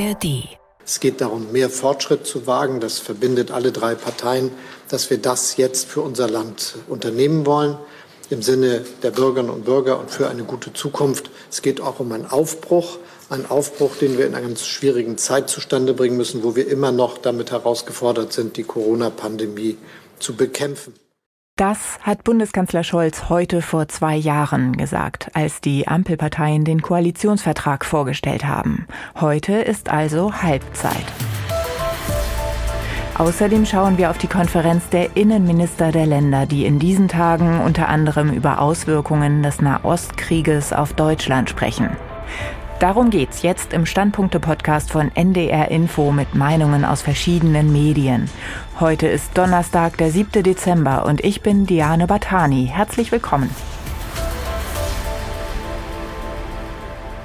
ARD. 0.00 0.48
Es 0.84 0.98
geht 0.98 1.20
darum, 1.20 1.52
mehr 1.52 1.70
Fortschritt 1.70 2.26
zu 2.26 2.46
wagen. 2.46 2.80
Das 2.80 2.98
verbindet 2.98 3.50
alle 3.50 3.70
drei 3.70 3.94
Parteien, 3.94 4.50
dass 4.88 5.10
wir 5.10 5.18
das 5.18 5.56
jetzt 5.56 5.88
für 5.88 6.00
unser 6.00 6.28
Land 6.28 6.76
unternehmen 6.88 7.46
wollen, 7.46 7.76
im 8.30 8.42
Sinne 8.42 8.84
der 9.02 9.10
Bürgerinnen 9.10 9.50
und 9.50 9.64
Bürger 9.64 10.00
und 10.00 10.10
für 10.10 10.28
eine 10.28 10.44
gute 10.44 10.72
Zukunft. 10.72 11.30
Es 11.50 11.62
geht 11.62 11.80
auch 11.80 12.00
um 12.00 12.10
einen 12.12 12.26
Aufbruch, 12.26 12.98
einen 13.28 13.46
Aufbruch, 13.46 13.96
den 13.96 14.18
wir 14.18 14.26
in 14.26 14.34
einer 14.34 14.46
ganz 14.46 14.66
schwierigen 14.66 15.18
Zeit 15.18 15.48
zustande 15.48 15.94
bringen 15.94 16.16
müssen, 16.16 16.42
wo 16.42 16.56
wir 16.56 16.66
immer 16.66 16.92
noch 16.92 17.18
damit 17.18 17.50
herausgefordert 17.50 18.32
sind, 18.32 18.56
die 18.56 18.64
Corona-Pandemie 18.64 19.78
zu 20.18 20.34
bekämpfen. 20.34 20.94
Das 21.60 21.98
hat 22.00 22.24
Bundeskanzler 22.24 22.82
Scholz 22.84 23.28
heute 23.28 23.60
vor 23.60 23.86
zwei 23.86 24.16
Jahren 24.16 24.78
gesagt, 24.78 25.28
als 25.34 25.60
die 25.60 25.86
Ampelparteien 25.86 26.64
den 26.64 26.80
Koalitionsvertrag 26.80 27.84
vorgestellt 27.84 28.46
haben. 28.46 28.86
Heute 29.20 29.52
ist 29.52 29.90
also 29.90 30.32
Halbzeit. 30.32 31.04
Außerdem 33.18 33.66
schauen 33.66 33.98
wir 33.98 34.08
auf 34.08 34.16
die 34.16 34.26
Konferenz 34.26 34.88
der 34.88 35.18
Innenminister 35.18 35.92
der 35.92 36.06
Länder, 36.06 36.46
die 36.46 36.64
in 36.64 36.78
diesen 36.78 37.08
Tagen 37.08 37.60
unter 37.60 37.90
anderem 37.90 38.32
über 38.32 38.62
Auswirkungen 38.62 39.42
des 39.42 39.60
Nahostkrieges 39.60 40.72
auf 40.72 40.94
Deutschland 40.94 41.50
sprechen. 41.50 41.90
Darum 42.80 43.10
geht's 43.10 43.42
jetzt 43.42 43.74
im 43.74 43.84
Standpunkte-Podcast 43.84 44.90
von 44.90 45.14
NDR 45.14 45.70
Info 45.70 46.12
mit 46.12 46.34
Meinungen 46.34 46.86
aus 46.86 47.02
verschiedenen 47.02 47.70
Medien. 47.70 48.30
Heute 48.80 49.06
ist 49.06 49.36
Donnerstag, 49.36 49.98
der 49.98 50.10
7. 50.10 50.42
Dezember 50.42 51.04
und 51.04 51.22
ich 51.22 51.42
bin 51.42 51.66
Diane 51.66 52.06
Batani. 52.06 52.70
Herzlich 52.72 53.12
willkommen. 53.12 53.50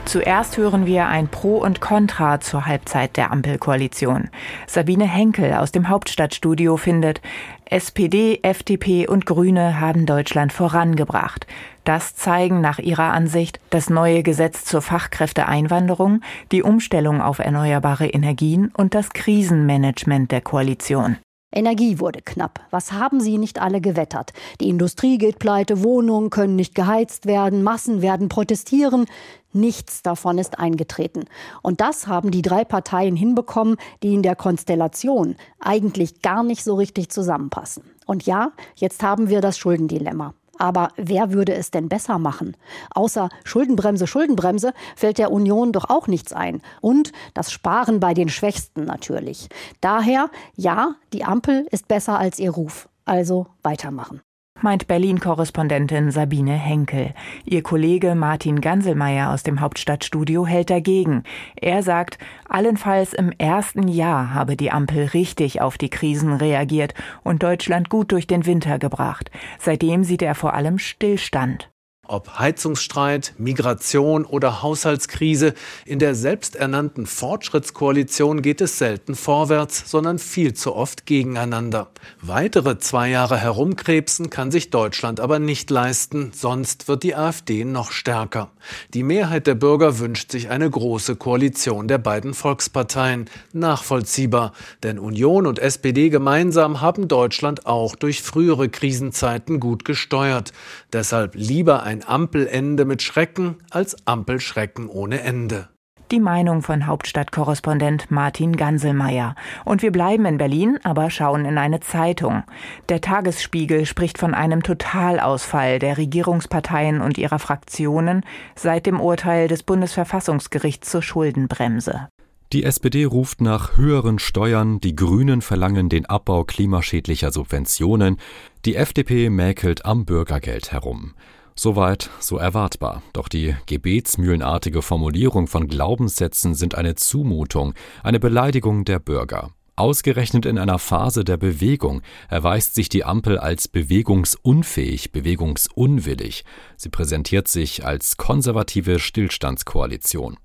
Zuerst 0.05 0.57
hören 0.57 0.85
wir 0.85 1.07
ein 1.07 1.27
Pro 1.27 1.57
und 1.57 1.81
Contra 1.81 2.39
zur 2.39 2.67
Halbzeit 2.67 3.17
der 3.17 3.31
Ampelkoalition. 3.31 4.29
Sabine 4.67 5.05
Henkel 5.05 5.53
aus 5.53 5.71
dem 5.71 5.89
Hauptstadtstudio 5.89 6.77
findet, 6.77 7.21
SPD, 7.65 8.39
FDP 8.43 9.07
und 9.07 9.25
Grüne 9.25 9.79
haben 9.79 10.05
Deutschland 10.05 10.53
vorangebracht. 10.53 11.47
Das 11.85 12.15
zeigen 12.15 12.61
nach 12.61 12.77
ihrer 12.77 13.11
Ansicht 13.13 13.59
das 13.71 13.89
neue 13.89 14.21
Gesetz 14.21 14.63
zur 14.63 14.83
Fachkräfteeinwanderung, 14.83 16.21
die 16.51 16.61
Umstellung 16.61 17.21
auf 17.21 17.39
erneuerbare 17.39 18.07
Energien 18.07 18.71
und 18.77 18.93
das 18.93 19.09
Krisenmanagement 19.09 20.31
der 20.31 20.41
Koalition. 20.41 21.17
Energie 21.55 21.99
wurde 21.99 22.21
knapp. 22.21 22.59
Was 22.69 22.91
haben 22.91 23.21
Sie 23.21 23.37
nicht 23.37 23.61
alle 23.61 23.79
gewettert? 23.79 24.33
Die 24.59 24.67
Industrie 24.67 25.17
geht 25.17 25.39
pleite, 25.39 25.83
Wohnungen 25.83 26.29
können 26.29 26.57
nicht 26.57 26.75
geheizt 26.75 27.25
werden, 27.25 27.63
Massen 27.63 28.01
werden 28.01 28.27
protestieren. 28.27 29.05
Nichts 29.53 30.03
davon 30.03 30.37
ist 30.37 30.59
eingetreten. 30.59 31.23
Und 31.61 31.79
das 31.79 32.07
haben 32.07 32.29
die 32.29 32.41
drei 32.41 32.65
Parteien 32.65 33.15
hinbekommen, 33.15 33.77
die 34.03 34.13
in 34.13 34.21
der 34.21 34.35
Konstellation 34.35 35.37
eigentlich 35.59 36.21
gar 36.21 36.43
nicht 36.43 36.63
so 36.63 36.75
richtig 36.75 37.09
zusammenpassen. 37.09 37.83
Und 38.05 38.25
ja, 38.25 38.51
jetzt 38.75 39.01
haben 39.01 39.29
wir 39.29 39.39
das 39.39 39.57
Schuldendilemma. 39.57 40.33
Aber 40.57 40.89
wer 40.95 41.31
würde 41.31 41.53
es 41.53 41.71
denn 41.71 41.89
besser 41.89 42.19
machen? 42.19 42.55
Außer 42.93 43.29
Schuldenbremse, 43.43 44.07
Schuldenbremse 44.07 44.73
fällt 44.95 45.17
der 45.17 45.31
Union 45.31 45.71
doch 45.71 45.89
auch 45.89 46.07
nichts 46.07 46.33
ein. 46.33 46.61
Und 46.81 47.11
das 47.33 47.51
Sparen 47.51 47.99
bei 47.99 48.13
den 48.13 48.29
Schwächsten 48.29 48.85
natürlich. 48.85 49.49
Daher, 49.81 50.29
ja, 50.55 50.95
die 51.13 51.23
Ampel 51.23 51.67
ist 51.71 51.87
besser 51.87 52.17
als 52.19 52.39
ihr 52.39 52.51
Ruf. 52.51 52.89
Also 53.05 53.47
weitermachen 53.63 54.21
meint 54.65 54.87
Berlin-Korrespondentin 54.87 56.09
Sabine 56.09 56.53
Henkel. 56.53 57.13
Ihr 57.45 57.61
Kollege 57.61 58.15
Martin 58.15 58.61
Ganselmeier 58.61 59.31
aus 59.31 59.43
dem 59.43 59.61
Hauptstadtstudio 59.61 60.47
hält 60.47 60.71
dagegen. 60.71 61.21
Er 61.55 61.83
sagt, 61.83 62.17
allenfalls 62.49 63.13
im 63.13 63.31
ersten 63.37 63.87
Jahr 63.87 64.33
habe 64.33 64.57
die 64.57 64.71
Ampel 64.71 65.05
richtig 65.05 65.61
auf 65.61 65.77
die 65.77 65.91
Krisen 65.91 66.33
reagiert 66.33 66.95
und 67.23 67.43
Deutschland 67.43 67.91
gut 67.91 68.11
durch 68.11 68.25
den 68.25 68.47
Winter 68.47 68.79
gebracht. 68.79 69.29
Seitdem 69.59 70.03
sieht 70.03 70.23
er 70.23 70.33
vor 70.33 70.55
allem 70.55 70.79
Stillstand. 70.79 71.69
Ob 72.07 72.37
Heizungsstreit, 72.37 73.33
Migration 73.39 74.25
oder 74.25 74.61
Haushaltskrise, 74.61 75.55
in 75.85 75.97
der 75.97 76.13
selbsternannten 76.13 77.07
Fortschrittskoalition 77.07 78.43
geht 78.43 78.61
es 78.61 78.77
selten 78.77 79.15
vorwärts, 79.15 79.89
sondern 79.89 80.19
viel 80.19 80.53
zu 80.53 80.75
oft 80.75 81.07
gegeneinander. 81.07 81.87
Weitere 82.21 82.77
zwei 82.77 83.09
Jahre 83.09 83.37
herumkrebsen 83.37 84.29
kann 84.29 84.51
sich 84.51 84.69
Deutschland 84.69 85.19
aber 85.19 85.39
nicht 85.39 85.71
leisten, 85.71 86.31
sonst 86.31 86.87
wird 86.87 87.01
die 87.01 87.15
AfD 87.15 87.65
noch 87.65 87.91
stärker. 87.91 88.51
Die 88.93 89.03
Mehrheit 89.03 89.47
der 89.47 89.55
Bürger 89.55 89.97
wünscht 89.97 90.31
sich 90.31 90.49
eine 90.49 90.69
große 90.69 91.15
Koalition 91.15 91.87
der 91.87 91.97
beiden 91.97 92.35
Volksparteien. 92.35 93.29
Nachvollziehbar, 93.51 94.53
denn 94.83 94.99
Union 94.99 95.47
und 95.47 95.57
SPD 95.57 96.09
gemeinsam 96.09 96.81
haben 96.81 97.07
Deutschland 97.07 97.65
auch 97.65 97.95
durch 97.95 98.21
frühere 98.21 98.69
Krisenzeiten 98.69 99.59
gut 99.59 99.85
gesteuert. 99.85 100.53
Deshalb 100.93 101.33
lieber 101.33 101.81
ein 101.83 101.94
Ampelende 102.03 102.85
mit 102.85 103.01
Schrecken 103.01 103.57
als 103.69 104.07
Ampelschrecken 104.07 104.87
ohne 104.87 105.21
Ende. 105.21 105.69
Die 106.11 106.19
Meinung 106.19 106.61
von 106.61 106.85
Hauptstadtkorrespondent 106.85 108.11
Martin 108.11 108.55
Ganselmeier. 108.55 109.33
Und 109.63 109.81
wir 109.81 109.91
bleiben 109.91 110.25
in 110.25 110.37
Berlin, 110.37 110.77
aber 110.83 111.09
schauen 111.09 111.45
in 111.45 111.57
eine 111.57 111.79
Zeitung. 111.79 112.43
Der 112.89 113.01
Tagesspiegel 113.01 113.87
spricht 113.87 114.19
von 114.19 114.35
einem 114.35 114.61
Totalausfall 114.61 115.79
der 115.79 115.97
Regierungsparteien 115.97 117.01
und 117.01 117.17
ihrer 117.17 117.39
Fraktionen 117.39 118.23
seit 118.55 118.85
dem 118.85 118.99
Urteil 118.99 119.47
des 119.47 119.63
Bundesverfassungsgerichts 119.63 120.91
zur 120.91 121.01
Schuldenbremse. 121.01 122.07
Die 122.53 122.63
SPD 122.63 123.05
ruft 123.05 123.41
nach 123.41 123.75
höheren 123.75 124.19
Steuern, 124.19 124.79
die 124.79 124.95
Grünen 124.95 125.41
verlangen 125.41 125.89
den 125.89 126.05
Abbau 126.05 126.43
klimaschädlicher 126.43 127.31
Subventionen, 127.31 128.17
die 128.63 128.75
FDP 128.75 129.31
mäkelt 129.31 129.85
am 129.85 130.05
Bürgergeld 130.05 130.71
herum. 130.71 131.15
Soweit, 131.57 132.09
so 132.19 132.37
erwartbar. 132.37 133.01
Doch 133.13 133.29
die 133.29 133.55
gebetsmühlenartige 133.65 134.81
Formulierung 134.81 135.47
von 135.47 135.67
Glaubenssätzen 135.67 136.53
sind 136.53 136.75
eine 136.75 136.95
Zumutung, 136.95 137.73
eine 138.03 138.19
Beleidigung 138.19 138.83
der 138.83 138.99
Bürger. 138.99 139.51
Ausgerechnet 139.77 140.45
in 140.45 140.57
einer 140.57 140.79
Phase 140.79 141.25
der 141.25 141.37
Bewegung 141.37 142.01
erweist 142.29 142.75
sich 142.75 142.87
die 142.87 143.03
Ampel 143.03 143.37
als 143.37 143.67
bewegungsunfähig, 143.67 145.11
bewegungsunwillig. 145.11 146.45
Sie 146.77 146.89
präsentiert 146.89 147.47
sich 147.49 147.85
als 147.85 148.15
konservative 148.15 148.99
Stillstandskoalition. 148.99 150.37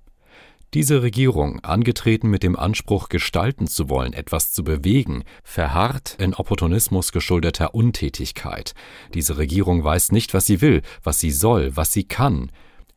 Diese 0.73 1.01
Regierung, 1.01 1.59
angetreten 1.65 2.29
mit 2.29 2.43
dem 2.43 2.55
Anspruch, 2.55 3.09
gestalten 3.09 3.67
zu 3.67 3.89
wollen, 3.89 4.13
etwas 4.13 4.53
zu 4.53 4.63
bewegen, 4.63 5.25
verharrt 5.43 6.15
in 6.17 6.33
Opportunismus 6.33 7.11
geschuldeter 7.11 7.75
Untätigkeit. 7.75 8.73
Diese 9.13 9.37
Regierung 9.37 9.83
weiß 9.83 10.13
nicht, 10.13 10.33
was 10.33 10.45
sie 10.45 10.61
will, 10.61 10.81
was 11.03 11.19
sie 11.19 11.31
soll, 11.31 11.75
was 11.75 11.91
sie 11.91 12.05
kann. 12.05 12.51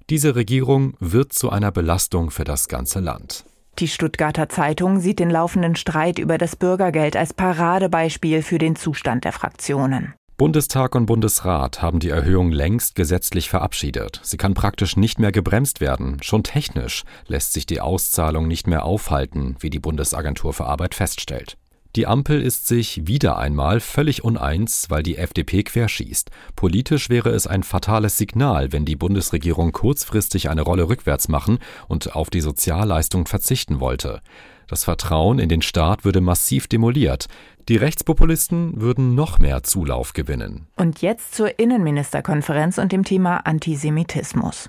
Diese 0.08 0.36
Regierung 0.36 0.94
wird 1.00 1.32
zu 1.32 1.50
einer 1.50 1.72
Belastung 1.72 2.30
für 2.30 2.44
das 2.44 2.68
ganze 2.68 3.00
Land. 3.00 3.44
Die 3.80 3.88
Stuttgarter 3.88 4.48
Zeitung 4.48 5.00
sieht 5.00 5.18
den 5.18 5.30
laufenden 5.30 5.74
Streit 5.74 6.20
über 6.20 6.38
das 6.38 6.54
Bürgergeld 6.54 7.16
als 7.16 7.34
Paradebeispiel 7.34 8.42
für 8.42 8.58
den 8.58 8.76
Zustand 8.76 9.24
der 9.24 9.32
Fraktionen. 9.32 10.14
Bundestag 10.37 10.97
und 10.97 11.06
Bundesrat 11.06 11.81
haben 11.81 12.00
die 12.00 12.09
Erhöhung 12.09 12.50
längst 12.50 12.97
gesetzlich 12.97 13.49
verabschiedet. 13.49 14.19
Sie 14.25 14.37
kann 14.37 14.55
praktisch 14.55 14.97
nicht 14.97 15.21
mehr 15.21 15.31
gebremst 15.31 15.81
werden. 15.81 16.17
Schon 16.25 16.43
technisch 16.43 17.05
lässt 17.28 17.53
sich 17.53 17.67
die 17.67 17.81
Auszahlung 17.81 18.49
nicht 18.49 18.67
mehr 18.67 18.84
aufhalten, 18.84 19.55
wie 19.61 19.71
die 19.71 19.78
Bundesagentur 19.78 20.53
für 20.53 20.67
Arbeit 20.67 20.97
feststellt. 20.97 21.56
Die 21.95 22.09
Ampel 22.09 22.43
ist 22.43 22.67
sich 22.67 23.06
wieder 23.06 23.39
einmal 23.39 23.78
völlig 23.78 24.25
uneins, 24.25 24.87
weil 24.91 25.05
die 25.05 25.19
FDP 25.19 25.62
querschießt. 25.62 26.33
Politisch 26.56 27.09
wäre 27.11 27.31
es 27.31 27.47
ein 27.47 27.62
fatales 27.62 28.19
Signal, 28.19 28.72
wenn 28.72 28.84
die 28.84 28.97
Bundesregierung 28.97 29.71
kurzfristig 29.71 30.51
eine 30.51 30.62
Rolle 30.62 30.89
rückwärts 30.89 31.28
machen 31.28 31.60
und 31.87 32.16
auf 32.16 32.30
die 32.30 32.41
Sozialleistung 32.41 33.28
verzichten 33.28 33.78
wollte. 33.78 34.21
Das 34.66 34.84
Vertrauen 34.84 35.39
in 35.39 35.48
den 35.48 35.63
Staat 35.63 36.04
würde 36.04 36.21
massiv 36.21 36.66
demoliert. 36.66 37.27
Die 37.69 37.77
Rechtspopulisten 37.77 38.81
würden 38.81 39.15
noch 39.15 39.39
mehr 39.39 39.63
Zulauf 39.63 40.13
gewinnen. 40.13 40.66
Und 40.77 41.01
jetzt 41.01 41.34
zur 41.34 41.59
Innenministerkonferenz 41.59 42.77
und 42.78 42.93
dem 42.93 43.05
Thema 43.05 43.39
Antisemitismus. 43.39 44.69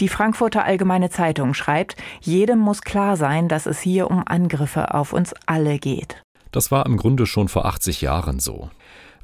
Die 0.00 0.08
Frankfurter 0.08 0.64
Allgemeine 0.64 1.10
Zeitung 1.10 1.54
schreibt, 1.54 1.96
jedem 2.20 2.58
muss 2.58 2.80
klar 2.80 3.16
sein, 3.16 3.48
dass 3.48 3.66
es 3.66 3.80
hier 3.80 4.10
um 4.10 4.22
Angriffe 4.26 4.94
auf 4.94 5.12
uns 5.12 5.34
alle 5.46 5.78
geht. 5.78 6.22
Das 6.50 6.70
war 6.70 6.86
im 6.86 6.96
Grunde 6.96 7.26
schon 7.26 7.48
vor 7.48 7.66
80 7.66 8.00
Jahren 8.00 8.40
so. 8.40 8.70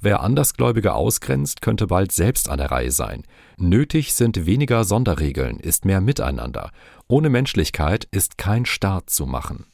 Wer 0.01 0.21
Andersgläubige 0.21 0.93
ausgrenzt, 0.93 1.63
könnte 1.63 1.87
bald 1.87 2.13
selbst 2.13 2.51
an 2.51 2.59
der 2.59 2.71
Reihe 2.71 2.93
sein. 2.93 3.23
Nötig 3.57 4.15
sind 4.15 4.45
weniger 4.45 4.85
Sonderregeln, 4.85 5.59
ist 5.59 5.87
mehr 5.87 6.03
Miteinander. 6.03 6.71
Ohne 7.09 7.31
Menschlichkeit 7.31 8.07
ist 8.11 8.37
kein 8.37 8.67
Staat 8.67 9.09
zu 9.09 9.27
machen. 9.27 9.65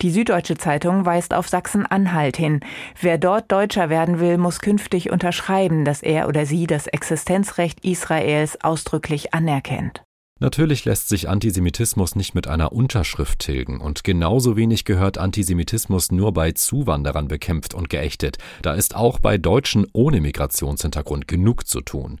Die 0.00 0.12
Süddeutsche 0.12 0.56
Zeitung 0.56 1.06
weist 1.06 1.34
auf 1.34 1.48
Sachsen-Anhalt 1.48 2.36
hin. 2.36 2.60
Wer 3.00 3.18
dort 3.18 3.50
Deutscher 3.50 3.90
werden 3.90 4.20
will, 4.20 4.38
muss 4.38 4.60
künftig 4.60 5.10
unterschreiben, 5.10 5.84
dass 5.84 6.04
er 6.04 6.28
oder 6.28 6.46
sie 6.46 6.68
das 6.68 6.86
Existenzrecht 6.86 7.84
Israels 7.84 8.62
ausdrücklich 8.62 9.34
anerkennt. 9.34 10.04
Natürlich 10.38 10.84
lässt 10.84 11.08
sich 11.08 11.28
Antisemitismus 11.28 12.14
nicht 12.14 12.32
mit 12.36 12.46
einer 12.46 12.70
Unterschrift 12.70 13.40
tilgen 13.40 13.80
und 13.80 14.04
genauso 14.04 14.56
wenig 14.56 14.84
gehört 14.84 15.18
Antisemitismus 15.18 16.12
nur 16.12 16.32
bei 16.32 16.52
Zuwanderern 16.52 17.26
bekämpft 17.26 17.74
und 17.74 17.90
geächtet. 17.90 18.38
Da 18.62 18.74
ist 18.74 18.94
auch 18.94 19.18
bei 19.18 19.36
Deutschen 19.36 19.84
ohne 19.92 20.20
Migrationshintergrund 20.20 21.26
genug 21.26 21.66
zu 21.66 21.80
tun. 21.80 22.20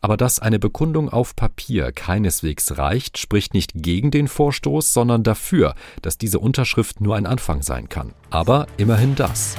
Aber 0.00 0.16
dass 0.16 0.38
eine 0.38 0.58
Bekundung 0.58 1.08
auf 1.08 1.34
Papier 1.34 1.92
keineswegs 1.92 2.78
reicht, 2.78 3.18
spricht 3.18 3.54
nicht 3.54 3.72
gegen 3.74 4.10
den 4.10 4.28
Vorstoß, 4.28 4.92
sondern 4.92 5.22
dafür, 5.22 5.74
dass 6.02 6.18
diese 6.18 6.38
Unterschrift 6.38 7.00
nur 7.00 7.16
ein 7.16 7.26
Anfang 7.26 7.62
sein 7.62 7.88
kann. 7.88 8.12
Aber 8.30 8.66
immerhin 8.76 9.14
das. 9.14 9.56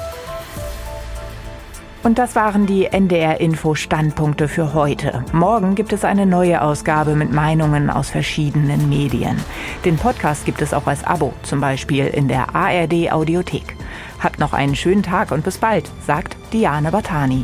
Und 2.01 2.17
das 2.17 2.35
waren 2.35 2.65
die 2.65 2.85
NDR-Info-Standpunkte 2.85 4.47
für 4.47 4.73
heute. 4.73 5.25
Morgen 5.33 5.75
gibt 5.75 5.91
es 5.91 6.05
eine 6.05 6.25
neue 6.25 6.61
Ausgabe 6.61 7.13
mit 7.13 7.33
Meinungen 7.33 7.89
aus 7.89 8.09
verschiedenen 8.09 8.87
Medien. 8.87 9.37
Den 9.83 9.97
Podcast 9.97 10.45
gibt 10.45 10.61
es 10.61 10.73
auch 10.73 10.87
als 10.87 11.03
Abo, 11.03 11.33
zum 11.43 11.59
Beispiel 11.59 12.07
in 12.07 12.29
der 12.29 12.55
ARD-Audiothek. 12.55 13.75
Habt 14.19 14.39
noch 14.39 14.53
einen 14.53 14.77
schönen 14.77 15.03
Tag 15.03 15.31
und 15.31 15.43
bis 15.43 15.57
bald, 15.57 15.91
sagt 16.05 16.37
Diane 16.53 16.89
Batani. 16.91 17.43